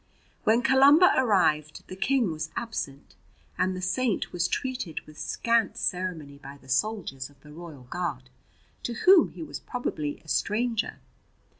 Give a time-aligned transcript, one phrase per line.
[0.45, 3.13] When Columba arrived the King was absent,
[3.55, 8.31] and the Saint was treated with scant ceremony by the soldiers of the royal guard,
[8.81, 10.97] to whom he was probably a stranger.